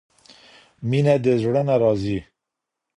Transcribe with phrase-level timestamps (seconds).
[0.89, 2.19] مينه د زړه نه راځي.